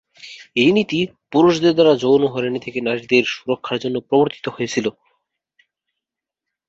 [0.55, 0.99] এই নীতি
[1.31, 4.85] পুরুষদের দ্বারা যৌন হয়রানি থেকে নারীদের সুরক্ষার জন্য প্রবর্তিত হয়েছিল।